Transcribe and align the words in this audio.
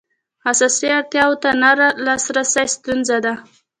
اساسي 0.51 0.87
اړتیاوو 0.97 1.41
ته 1.43 1.49
نه 1.61 1.71
لاسرسی 2.05 2.65
ستونزه 2.75 3.17
ده. 3.25 3.33